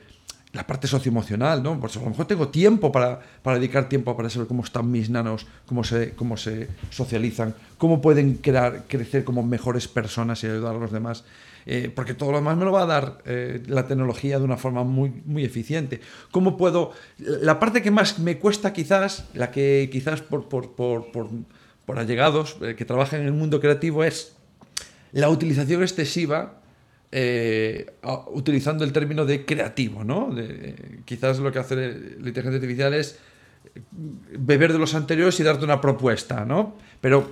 [0.54, 1.80] la parte socioemocional, ¿no?
[1.80, 5.10] Pues a lo mejor tengo tiempo para, para, dedicar tiempo para saber cómo están mis
[5.10, 10.76] nanos, cómo se, cómo se socializan, cómo pueden crear, crecer como mejores personas y ayudar
[10.76, 11.24] a los demás.
[11.69, 14.56] Eh, porque todo lo demás me lo va a dar eh, la tecnología de una
[14.56, 15.99] forma muy, muy eficiente.
[16.32, 16.93] ¿Cómo puedo...?
[17.17, 21.12] La parte que más me cuesta quizás, la que quizás por, por, por,
[21.86, 24.38] por allegados eh, que trabajan en el mundo creativo es
[25.12, 26.62] la utilización excesiva
[28.34, 30.30] utilizando el término de creativo, ¿no?
[31.06, 33.17] quizás lo que hace la inteligencia artificial es
[34.38, 36.75] beber de los anteriores y darte una propuesta, ¿no?
[36.99, 37.30] Pero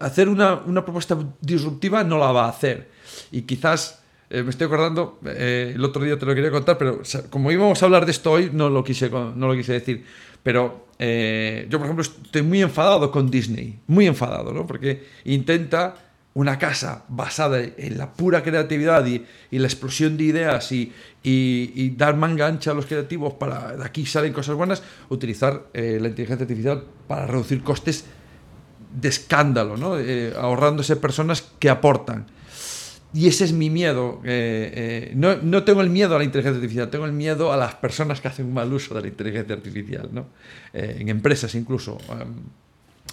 [0.00, 2.88] hacer una, una, propuesta disruptiva no la va a hacer.
[3.30, 7.02] Y quizás, eh, me estoy acordando, eh, el otro día te lo quería contar, pero
[7.28, 10.04] como íbamos a hablar de esto hoy, no lo quise, no lo quise decir.
[10.42, 14.66] Pero eh, yo, por ejemplo, estoy muy enfadado con Disney, muy enfadado, ¿no?
[14.66, 15.96] Porque intenta
[16.32, 22.16] una casa basada en la pura creatividad y, la explosión de ideas y, y, dar
[22.16, 26.84] manga ancha a los creativos para de aquí salen cosas buenas, utilizar la inteligencia artificial
[27.08, 28.04] para reducir costes
[28.92, 29.96] de escándalo, ¿no?
[30.36, 32.26] ahorrándose personas que aportan.
[33.12, 34.20] Y ese es mi miedo.
[34.24, 37.56] Eh, eh, no, no, tengo el miedo a la inteligencia artificial, tengo el miedo a
[37.56, 40.26] las personas que hacen un mal uso de la inteligencia artificial, ¿no?
[40.72, 41.98] Eh, en empresas incluso.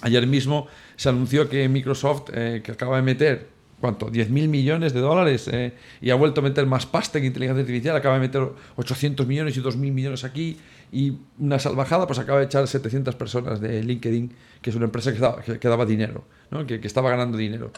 [0.02, 3.48] ayer mismo se anunció que Microsoft, que acaba de meter,
[3.82, 4.12] ¿cuánto?
[4.12, 5.50] 10.000 millones de dólares
[6.00, 9.58] y ha vuelto a meter más pasta en inteligencia artificial, acaba de meter 800 millones
[9.58, 10.58] y 2.000 millones aquí
[10.92, 15.14] y una salvajada, pues acaba de echar 700 personas de LinkedIn, que es una empresa
[15.14, 16.66] que daba, que, daba dinero, ¿no?
[16.66, 17.72] que, que, estaba ganando dinero.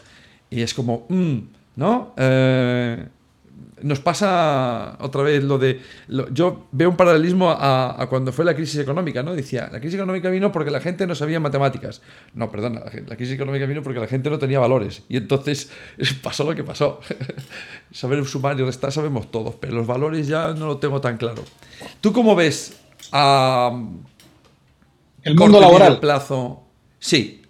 [0.50, 1.06] Y es como...
[1.08, 1.38] Mm,
[1.76, 2.14] ¿no?
[2.16, 3.06] Eh,
[3.82, 5.80] nos pasa otra vez lo de.
[6.32, 9.34] yo veo un paralelismo a, cuando fue la crisis económica, ¿no?
[9.34, 12.02] Decía, la crisis económica vino porque la gente no sabía matemáticas.
[12.34, 15.02] No, perdona, la, crisis económica vino porque la gente no tenía valores.
[15.08, 15.70] Y entonces
[16.22, 17.00] pasó lo que pasó.
[17.90, 21.42] Saber sumar y restar sabemos todos, pero los valores ya no lo tengo tan claro.
[22.00, 22.78] ¿Tú cómo ves
[23.12, 23.72] a,
[25.22, 25.98] El mundo laboral.
[25.98, 26.60] plazo.
[26.98, 27.42] Sí.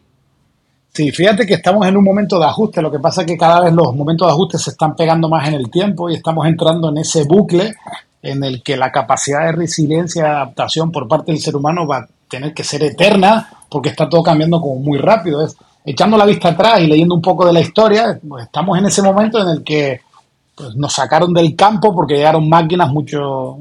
[0.92, 2.82] Sí, fíjate que estamos en un momento de ajuste.
[2.82, 5.46] Lo que pasa es que cada vez los momentos de ajuste se están pegando más
[5.46, 7.74] en el tiempo y estamos entrando en ese bucle
[8.22, 11.98] en el que la capacidad de resiliencia y adaptación por parte del ser humano va
[11.98, 15.44] a tener que ser eterna porque está todo cambiando como muy rápido.
[15.44, 18.86] Es, echando la vista atrás y leyendo un poco de la historia, pues estamos en
[18.86, 20.00] ese momento en el que
[20.54, 23.58] pues, nos sacaron del campo porque llegaron máquinas mucho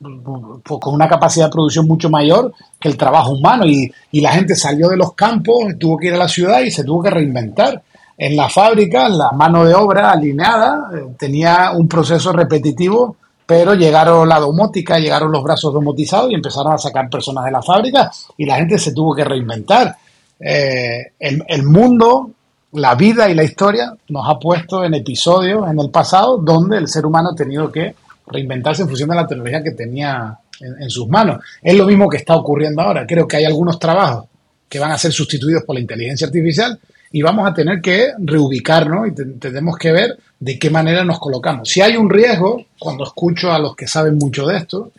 [0.00, 4.88] con una capacidad de producción mucho mayor que el trabajo humano y, la gente salió
[4.88, 7.82] de los campos, tuvo que ir a la ciudad y se tuvo que reinventar.
[8.16, 13.16] En la fábrica, la mano de obra alineada eh, tenía un proceso repetitivo
[13.50, 17.60] pero llegaron la domótica, llegaron los brazos domotizados y empezaron a sacar personas de la
[17.60, 19.96] fábrica y la gente se tuvo que reinventar.
[20.38, 22.30] Eh, el, mundo,
[22.74, 26.86] la vida y la historia nos ha puesto en episodios en el pasado donde el
[26.86, 27.96] ser humano ha tenido que
[28.32, 31.42] reinventarse en función de la tecnología que tenía en, sus manos.
[31.62, 33.06] Es lo mismo que está ocurriendo ahora.
[33.06, 34.26] Creo que hay algunos trabajos
[34.68, 36.78] que van a ser sustituidos por la inteligencia artificial
[37.12, 41.68] y vamos a tener que reubicarnos y tenemos que ver de qué manera nos colocamos.
[41.68, 44.92] Si hay un riesgo, cuando escucho a los que saben mucho de esto,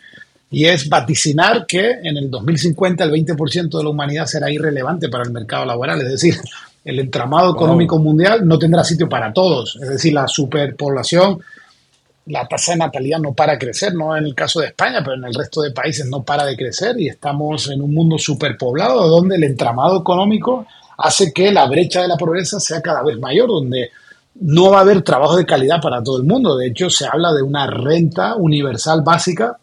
[0.50, 5.24] y es vaticinar que en el 2050 el 20% de la humanidad será irrelevante para
[5.24, 6.36] el mercado laboral, es decir,
[6.84, 11.40] el entramado económico mundial no tendrá sitio para todos, es decir, la superpoblación,
[12.26, 15.16] la tasa de natalidad no para de crecer, no en el caso de España, pero
[15.16, 19.08] en el resto de países no para de crecer y estamos en un mundo superpoblado
[19.08, 20.66] donde el entramado económico
[20.98, 23.90] hace que la brecha de la pobreza sea cada vez mayor, donde
[24.40, 26.56] no va a haber trabajo de calidad para todo el mundo.
[26.56, 29.56] De hecho, se habla de una renta universal básica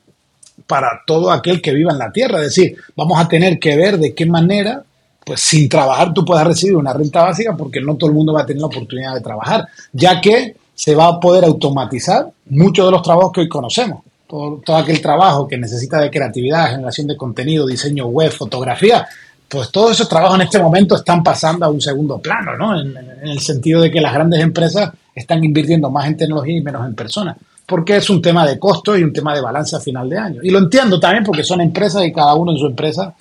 [0.67, 2.39] para todo aquel que viva en la tierra.
[2.39, 4.83] Es decir, vamos a tener que ver de qué manera,
[5.25, 8.41] pues sin trabajar tú puedas recibir una renta básica porque no todo el mundo va
[8.41, 12.91] a tener la oportunidad de trabajar, ya que se va a poder automatizar muchos de
[12.93, 14.01] los trabajos que hoy conocemos.
[14.25, 19.05] Todo, todo aquel trabajo que necesita de creatividad, generación de contenido, diseño web, fotografía,
[19.49, 22.79] pues todos esos trabajos en este momento están pasando a un segundo plano, ¿no?
[22.79, 26.87] En, el sentido de que las grandes empresas están invirtiendo más en tecnología y menos
[26.87, 30.09] en personas, porque es un tema de costo y un tema de balance a final
[30.09, 30.39] de año.
[30.41, 33.13] Y lo entiendo también porque son empresas y cada uno en su empresa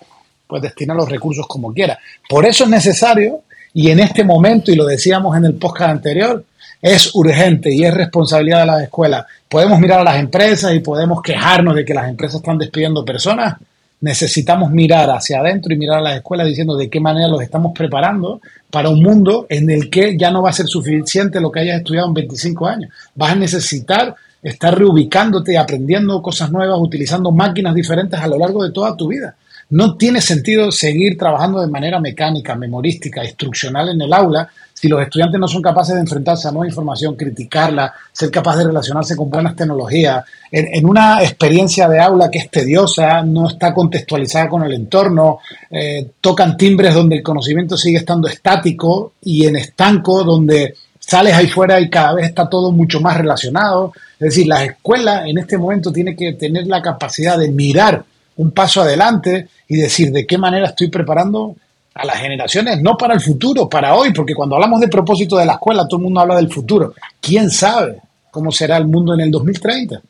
[0.46, 1.98] pues destina los recursos como quiera.
[2.28, 3.40] Por eso es necesario,
[3.74, 6.44] y en este momento, y lo decíamos en el podcast anterior,
[6.80, 9.26] es urgente y es responsabilidad de las escuelas.
[9.48, 13.56] Podemos mirar a las empresas y podemos quejarnos de que las empresas están despidiendo personas,
[14.00, 17.72] necesitamos mirar hacia adentro y mirar a las escuelas diciendo de qué manera los estamos
[17.74, 21.60] preparando para un mundo en el que ya no va a ser suficiente lo que
[21.60, 22.92] hayas estudiado en 25 años.
[23.14, 28.70] Vas a necesitar estar reubicándote aprendiendo cosas nuevas, utilizando máquinas diferentes a lo largo de
[28.70, 29.34] toda tu vida.
[29.70, 34.48] No tiene sentido seguir trabajando de manera mecánica, memorística, instruccional en el aula
[34.80, 38.66] si los estudiantes no son capaces de enfrentarse a nueva información, criticarla, ser capaces de
[38.68, 44.48] relacionarse con buenas tecnologías, en, una experiencia de aula que es tediosa, no está contextualizada
[44.48, 50.22] con el entorno, eh, tocan timbres donde el conocimiento sigue estando estático y en estanco
[50.22, 53.92] donde sales ahí fuera y cada vez está todo mucho más relacionado.
[54.20, 58.04] Es decir, la escuela en este momento tiene que tener la capacidad de mirar
[58.36, 61.56] un paso adelante y decir de qué manera estoy preparando
[61.98, 65.44] a las generaciones, no para el futuro, para hoy, porque cuando hablamos de propósito de
[65.44, 66.94] la escuela, todo el mundo habla del futuro.
[67.20, 70.00] ¿Quién sabe cómo será el mundo en el 2030?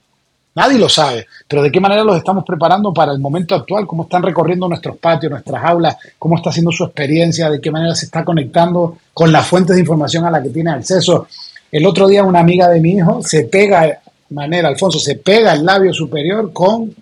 [0.55, 4.03] Nadie lo sabe, pero de qué manera los estamos preparando para el momento actual, cómo
[4.03, 8.05] están recorriendo nuestros patios, nuestras aulas, cómo está haciendo su experiencia, de qué manera se
[8.05, 11.27] está conectando con las fuentes de información a la que tiene acceso.
[11.73, 15.65] El otro día una amiga de mi hijo se pega, manera, Alfonso, se pega el
[15.65, 16.95] labio superior con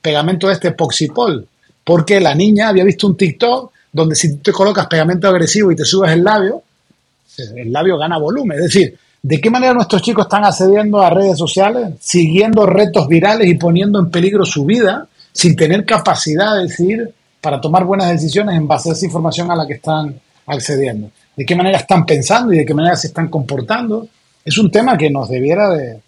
[0.00, 1.46] pegamento de este Poxipol,
[1.84, 5.84] porque la niña había visto un TikTok donde si te colocas pegamento agresivo y te
[5.84, 6.62] subes el labio,
[7.56, 8.58] el labio gana volumen.
[8.58, 13.48] Es decir, ¿de qué manera nuestros chicos están accediendo a redes sociales, siguiendo retos virales
[13.48, 18.56] y poniendo en peligro su vida sin tener capacidad de decidir para tomar buenas decisiones
[18.56, 21.10] en base a esa información a la que están accediendo?
[21.36, 24.06] ¿De qué manera están pensando y de qué manera se están comportando?
[24.44, 26.00] Es un tema que nos debiera de,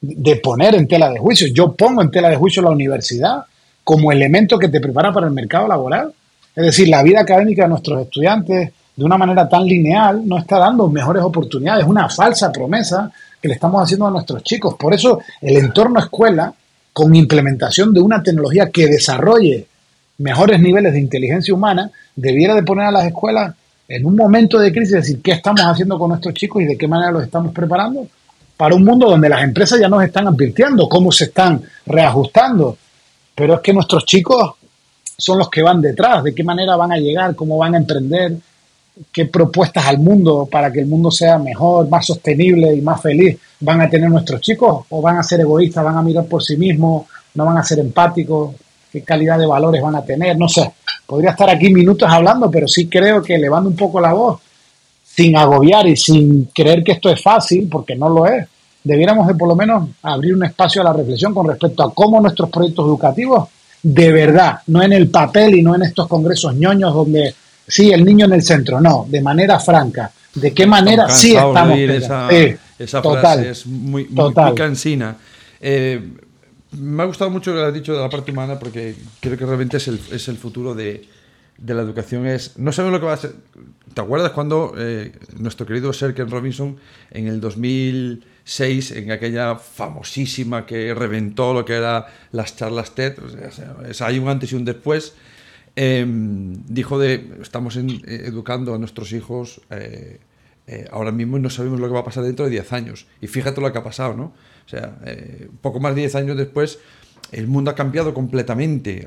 [0.00, 1.46] de poner en tela de juicio.
[1.48, 3.44] Yo pongo en tela de juicio la universidad
[3.82, 6.12] como elemento que te prepara para el mercado laboral
[6.56, 10.58] es decir, la vida académica de nuestros estudiantes, de una manera tan lineal, no está
[10.58, 11.82] dando mejores oportunidades.
[11.82, 13.10] Es una falsa promesa
[13.42, 14.74] que le estamos haciendo a nuestros chicos.
[14.78, 16.52] Por eso el entorno escuela,
[16.92, 19.66] con implementación de una tecnología que desarrolle
[20.18, 23.52] mejores niveles de inteligencia humana, debiera de poner a las escuelas
[23.88, 26.86] en un momento de crisis, decir, ¿qué estamos haciendo con nuestros chicos y de qué
[26.86, 28.06] manera los estamos preparando?
[28.56, 32.78] Para un mundo donde las empresas ya nos están advirtiendo cómo se están reajustando.
[33.34, 34.54] Pero es que nuestros chicos
[35.16, 38.36] son los que van detrás, de qué manera van a llegar, cómo van a emprender,
[39.12, 43.38] qué propuestas al mundo para que el mundo sea mejor, más sostenible y más feliz
[43.60, 46.56] van a tener nuestros chicos o van a ser egoístas, van a mirar por sí
[46.56, 48.54] mismos, no van a ser empáticos.
[48.92, 50.72] qué calidad de valores van a tener, no sé.
[51.06, 54.40] Podría estar aquí minutos hablando, pero sí creo que elevando un poco la voz,
[55.02, 58.46] sin agobiar y sin creer que esto es fácil, porque no lo es,
[58.82, 62.20] debiéramos de por lo menos abrir un espacio a la reflexión con respecto a cómo
[62.20, 63.48] nuestros proyectos educativos,
[63.84, 67.34] de verdad, no en el papel y no en estos congresos ñoños donde
[67.68, 70.10] sí, el niño en el centro, no, de manera franca.
[70.34, 71.78] ¿De qué manera sí estamos?
[71.78, 72.28] Esa,
[72.78, 75.16] esa frase es muy, muy, cansina.
[75.60, 76.00] Eh,
[76.72, 79.44] me ha gustado mucho lo que has dicho de la parte humana porque creo que
[79.44, 81.06] realmente es el, es el futuro de,
[81.58, 82.26] de, la educación.
[82.26, 83.34] Es, no sabemos lo que va a ser.
[83.92, 86.78] ¿Te acuerdas cuando eh, nuestro querido Sir Ken Robinson
[87.10, 87.40] en el
[88.44, 93.14] 2006, en aquella famosísima que reventó lo que era las charlas TED,
[94.00, 95.14] hay un antes y un después,
[95.76, 100.18] em, dijo de, estamos eh, educando a nuestros hijos eh,
[100.90, 103.06] ahora mismo y no sabemos lo que va a pasar dentro de 10 años.
[103.20, 104.24] Y fíjate lo que ha pasado, ¿no?
[104.64, 106.78] O sea, eh, poco más de 10 años después,
[107.34, 109.06] el mundo ha cambiado completamente.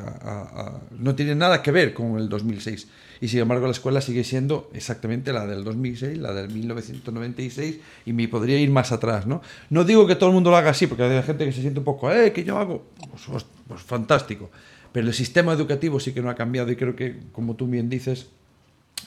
[0.99, 2.87] no tiene nada que ver con el 2006.
[3.19, 8.13] Y sin embargo, la escuela sigue siendo exactamente la del 2006, la del 1996, y
[8.13, 9.25] me podría ir más atrás.
[9.25, 11.61] No, no digo que todo el mundo lo haga así, porque hay gente que se
[11.61, 12.85] siente un poco, eh, ¿qué yo hago?
[13.09, 14.51] Pues, pues, pues, fantástico.
[14.91, 17.89] Pero el sistema educativo sí que no ha cambiado, y creo que, como tú bien
[17.89, 18.27] dices,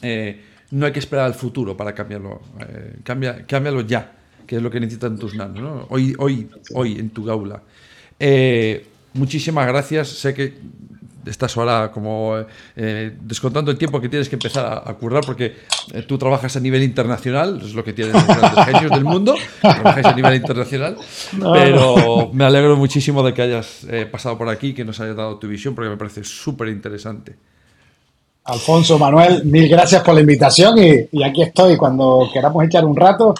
[0.02, 0.40] eh,
[0.72, 2.40] no hay que esperar al futuro para cambiarlo.
[2.60, 4.16] Eh, cambia, cámbialo ya
[4.50, 5.86] que es lo que necesitan tus nanos, ¿no?
[5.90, 7.62] Hoy, hoy, hoy en tu aula.
[8.18, 10.08] Eh, muchísimas gracias.
[10.08, 10.54] Sé que
[11.26, 12.34] estás ahora como
[12.76, 15.54] eh, descontando el tiempo que tienes que empezar a, currar porque
[15.92, 19.34] eh, tú trabajas a nivel internacional, es lo que tienen los grandes genios del mundo,
[19.60, 20.96] trabajáis a nivel internacional,
[21.52, 25.46] pero me alegro muchísimo de que hayas pasado por aquí, que nos hayas dado tu
[25.46, 27.36] visión porque me parece súper interesante.
[28.44, 32.96] Alfonso, Manuel, mil gracias por la invitación y, y aquí estoy cuando queramos echar un
[32.96, 33.34] rato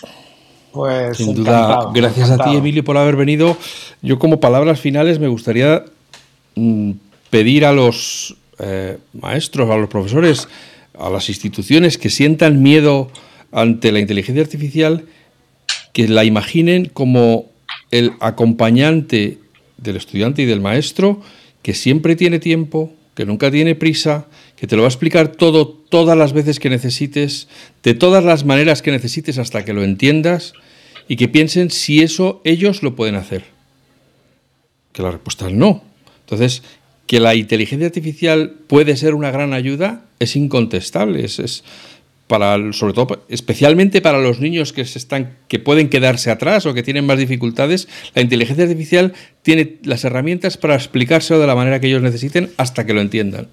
[0.72, 3.56] pues Sin duda, gracias a ti, Emilio, por haber venido.
[4.02, 5.84] Yo como palabras finales me gustaría
[6.54, 6.92] mm,
[7.30, 10.48] pedir a los eh, maestros, a los profesores,
[10.98, 13.10] a las instituciones que sientan miedo
[13.52, 15.04] ante la inteligencia artificial,
[15.92, 17.46] que la imaginen como
[17.90, 19.38] el acompañante
[19.76, 21.20] del estudiante y del maestro,
[21.62, 24.26] que siempre tiene tiempo, que nunca tiene prisa,
[24.60, 27.48] que te lo va a explicar todo todas las veces que necesites,
[27.82, 30.52] de todas las maneras que necesites hasta que lo entiendas
[31.08, 33.44] y que piensen si eso ellos lo pueden hacer.
[34.92, 35.82] Que la respuesta es no.
[36.20, 36.62] Entonces,
[37.06, 41.64] que la inteligencia artificial puede ser una gran ayuda es incontestable, es,
[42.26, 46.74] para sobre todo especialmente para los niños que se están que pueden quedarse atrás o
[46.74, 51.80] que tienen más dificultades, la inteligencia artificial tiene las herramientas para explicárselo de la manera
[51.80, 53.48] que ellos necesiten hasta que lo entiendan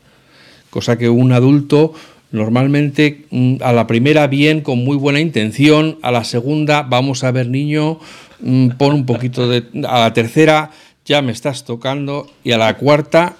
[0.69, 1.93] cosa que un adulto
[2.31, 7.31] normalmente mm, a la primera bien, con muy buena intención, a la segunda vamos a
[7.31, 7.99] ver niño,
[8.39, 9.63] mm, pon un poquito de...
[9.87, 10.71] a la tercera
[11.05, 13.37] ya me estás tocando y a la cuarta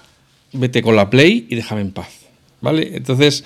[0.52, 2.08] vete con la play y déjame en paz.
[2.60, 2.96] ¿Vale?
[2.96, 3.44] Entonces,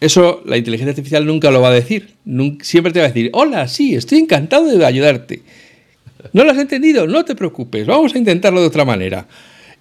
[0.00, 2.14] eso la inteligencia artificial nunca lo va a decir.
[2.62, 5.42] siempre te va a decir, hola, sí, estoy encantado de ayudarte.
[6.32, 7.06] ¿No lo has entendido?
[7.06, 9.26] No te preocupes, vamos a intentarlo de otra manera.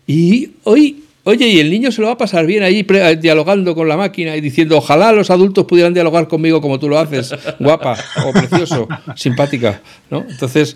[0.05, 2.85] Y hoy Oye, y el niño se lo va a pasar bien ahí
[3.19, 6.97] dialogando con la máquina y diciendo, ojalá los adultos pudieran dialogar conmigo como tú lo
[6.97, 10.25] haces, guapa o precioso, simpática, ¿no?
[10.27, 10.75] Entonces,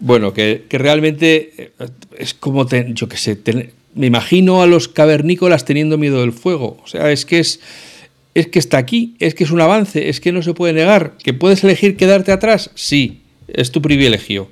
[0.00, 3.38] bueno, que, realmente eh, es como, yo qué sé,
[3.94, 6.78] me imagino a los cavernícolas teniendo miedo del fuego.
[6.84, 7.60] O sea, es que es,
[8.34, 11.16] es que está aquí, es que es un avance, es que no se puede negar.
[11.22, 12.70] ¿Que puedes elegir quedarte atrás?
[12.74, 14.48] Sí, es tu privilegio.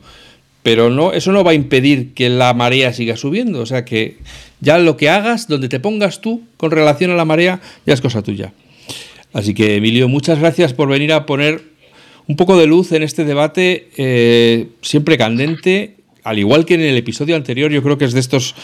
[0.62, 3.60] Pero no, eso no va a impedir que la marea siga subiendo.
[3.60, 4.16] O sea que
[4.64, 8.00] ya lo que hagas, donde te pongas tú con relación a la marea, ya es
[8.00, 8.52] cosa tuya.
[9.32, 11.62] Así que, Emilio, muchas gracias por venir a poner
[12.26, 16.96] un poco de luz en este debate eh, siempre candente, al igual que en el
[16.96, 18.54] episodio anterior, yo creo que es de estos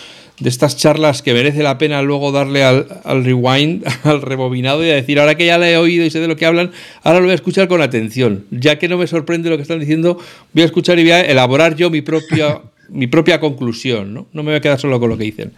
[0.41, 2.87] de estas charlas que merece la pena luego darle al,
[3.25, 6.37] rewind, al rebobinado y decir, ahora que ya le he oído y sé de lo
[6.37, 8.47] que hablan, ahora lo voy a escuchar con atención.
[8.51, 10.19] Ya que no me sorprende lo que están diciendo,
[10.53, 14.15] voy a escuchar y voy a elaborar yo mi propia, mi propia conclusión.
[14.15, 14.27] ¿no?
[14.33, 15.53] no me voy a quedar solo con lo que dicen.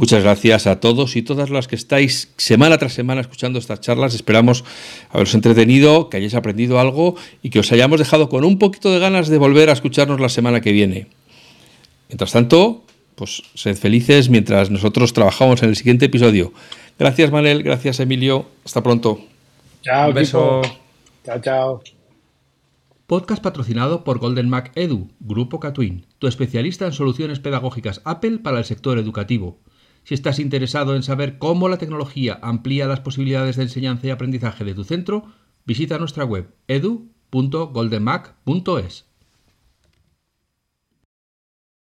[0.00, 4.14] Muchas gracias a todos y todas las que estáis semana tras semana escuchando estas charlas.
[4.14, 4.64] Esperamos
[5.10, 8.98] haberos entretenido, que hayáis aprendido algo y que os hayamos dejado con un poquito de
[8.98, 11.08] ganas de volver a escucharnos la semana que viene.
[12.08, 12.82] Mientras tanto,
[13.14, 16.54] pues sed felices mientras nosotros trabajamos en el siguiente episodio.
[16.98, 17.62] Gracias, Manel.
[17.62, 18.46] Gracias, Emilio.
[18.64, 19.20] Hasta pronto.
[19.82, 20.62] Chao, un beso.
[21.26, 21.82] Chao, chao.
[23.06, 28.60] Podcast patrocinado por Golden Mac Edu, Grupo Catwin, tu especialista en soluciones pedagógicas Apple para
[28.60, 29.58] el sector educativo.
[30.04, 34.64] Si estás interesado en saber cómo la tecnología amplía las posibilidades de enseñanza y aprendizaje
[34.64, 35.32] de tu centro,
[35.66, 39.09] visita nuestra web edu.goldenmac.es.